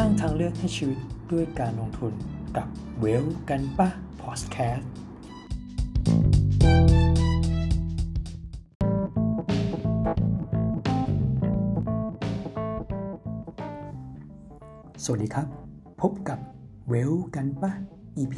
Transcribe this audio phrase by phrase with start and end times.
[0.00, 0.98] สร้างทางเลือกให้ชีวิต
[1.32, 2.12] ด้วยการลงทุน
[2.56, 2.68] กับ
[3.00, 3.88] เวลกันปะ
[4.22, 4.90] พอดแคสต์
[15.04, 15.46] สวัสดีครับ
[16.00, 16.38] พบกับ
[16.88, 17.72] เวลกันปะ
[18.18, 18.34] EP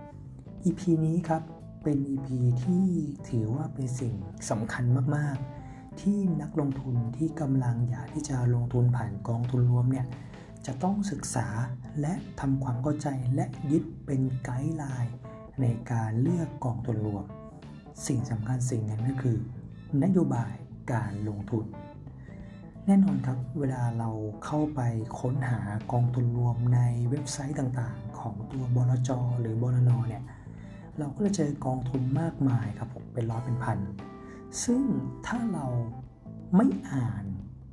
[0.00, 1.42] 8 EP นี้ครับ
[1.82, 2.28] เป็น EP
[2.64, 2.84] ที่
[3.28, 4.14] ถือว่าเป็นสิ่ง
[4.50, 4.84] สำคัญ
[5.16, 5.36] มาก
[5.68, 10.08] ๆ ที่นักลงทุนที่กำลังอยากที่จะลงทุนผ่านกองทุนรวมเนี่ย
[10.66, 11.46] จะต้องศึกษา
[12.00, 15.14] และทำความเข้าใจและยึดเป็นไกด์ไลน์
[15.60, 17.24] ในการเลือกกองทุนรวม
[18.06, 19.38] สิ่งสำคัญสิ่งนั้นก็คือ
[20.04, 20.54] นโยบาย
[20.92, 21.64] การลงทุน
[22.86, 24.10] แน่นอนครับเวลาเรา
[24.44, 24.80] เข้าไป
[25.20, 25.60] ค้นหา
[25.92, 29.10] กองทุนรวมในเว็บไซต์ต่างๆ ของตัวบลจ
[29.40, 30.24] หรือบลนเนี่ย
[30.98, 33.78] เราก็จะเจอกองทุนมากมายครับผมเป็นร้อยเป็นพัน
[34.64, 34.82] ซึ่ง
[35.26, 35.66] ถ้าเรา
[36.56, 37.24] ไม่อ่าน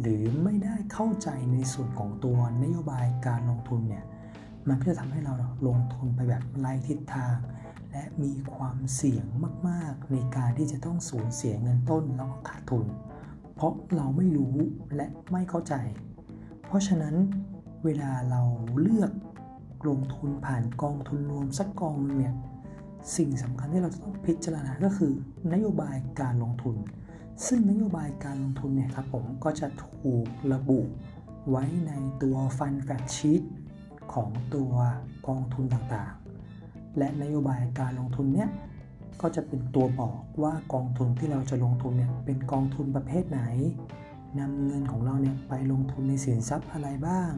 [0.00, 4.04] หรือไม่ได้เข้าใจในส่วนของตัวนโยบายการลงทุนเนี่ย
[4.68, 5.34] มันก็จะทำให้เรา
[5.68, 7.36] ลงทุนไปแบบไร้ทิศทาง
[7.90, 9.26] และมีความเสี่ยง
[9.68, 12.86] มาก ๆ ในการที่จะต้องสูญเสียเงินต้นแล้วก็ขาดทุน
[13.54, 14.56] เพราะเราไม่รู้
[14.96, 15.74] และไม่เข้าใจ
[16.66, 17.14] เพราะฉะนั้น
[17.84, 18.42] เวลาเรา
[18.80, 19.12] เลือก
[19.88, 22.34] ลงทุนผ่านกองทุนรวมสักกองนึงเนี่ย
[23.16, 25.12] สิ่งสำคัญที่เราจะต้องพิจารณาก็คือ
[25.52, 26.76] นโยบายการลงทุน
[27.46, 30.80] ซึ่งนโยบายการลงทุนเนี่ยครับผมก็จะถูกระบุ
[31.50, 33.42] ไว้ในตัวฟันแฟกชีต
[34.12, 34.72] ของตัว
[35.28, 38.48] กองทุนต่างๆ และนโยบายการลงทุนเนี่ย
[39.20, 43.40] ก็จะเป็นตัวบอกว่ากองทุนที่เราจะลงทุนเนี่ยเป็นกองทุนประเภทไหน
[44.38, 47.32] นำเงินของเราเนี่ยไปลงทุนในสินทรัพย์อะไรบ้าง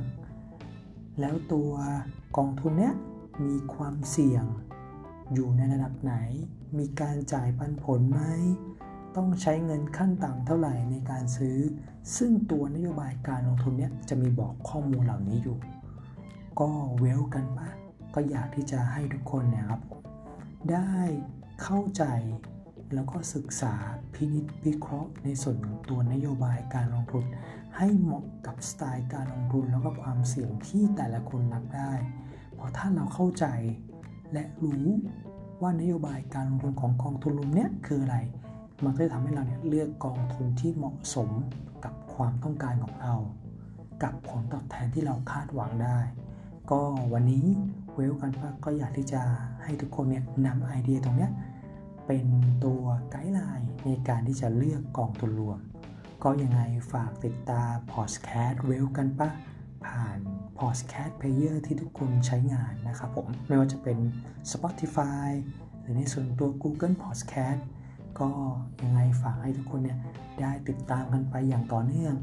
[1.20, 1.70] แล้วตัว
[2.37, 2.94] กองทุนเนี้ย
[3.47, 4.44] มีความเสี่ยง
[5.34, 6.14] อยู่ในระดับไหน
[6.78, 8.20] มีการจ่ายปันผลไหม
[9.17, 11.59] ต้องใช้เงินขั้นต่ำเท่าไหร่ในการซื้อ
[12.17, 15.59] ซึ่งตัวนโยบายการลงทุนเนี้ยจะมีบอกข้อมูลเหล่านี้อยู่
[16.61, 17.69] ก็เวลกันปะ
[18.15, 19.81] ก็อยากที่จะให้ทุกคนเนี่ยครับ
[20.72, 20.95] ได้
[21.62, 22.05] เข้าใจ
[22.95, 23.75] แล้วก็ศึกษา
[24.15, 27.25] พินิจพิเคราะห์ในส่วนของตัวนโยบายการลงทุน
[27.77, 31.93] ให้เหมาะกับสไตล์การลงทุนแล้วก็ความเสี่ยงที่แต่ละคนรับได้
[32.55, 33.47] เพราะถ้าเราเข้าใจ
[34.33, 34.87] และรู้
[35.62, 38.17] ว่านโยบายการลงทุนของกองทุนรวมเนี้ยคืออะไร
[38.84, 41.31] มันก็จะทำให้เราเนี่ยเลือกกองทุนที่เหมาะสม
[41.84, 43.15] กับความต้องการของเรา
[44.03, 45.98] กับผลตอบแทนที่เราคาดหวังได้
[46.70, 46.81] ก็
[47.12, 47.47] วันนี้
[47.94, 49.22] เวลกันพักก็อยากที่จะ
[49.62, 51.31] ให้ทุกคนเนี่ยนำไอเดียตรงเนี้ย
[52.06, 52.26] เป็น
[52.65, 55.59] ตัวไกด์ไลน์ในการที่จะเลือกกองทุนรวม
[56.25, 56.60] ก็ยังไง
[56.92, 59.28] ฝากติดตามพอดแคสต์เวลกันปะ
[59.87, 60.19] ผ่าน
[60.59, 63.98] Podcast Player ที่ทุกคนใช้งานนะครับผมไม่ว่าจะเป็น
[64.53, 65.28] Spotify
[65.81, 67.62] หรือในส่วนตัว Google Podcast
[68.21, 68.28] ก็
[68.83, 69.99] ยังไงฝากให้ทุกคนเนี่ย
[70.41, 72.15] ได้ติดตามกันไปอย่างต่อเนื่อง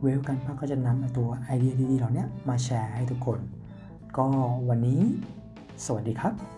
[0.00, 3.38] เวลกันพักก็จะนำตัวไอเดียดีๆเหล่านี้มาแชร์ให้ทุกคน
[4.16, 4.26] ก็
[4.68, 5.00] วันนี้
[5.84, 6.57] สวัสดีครับ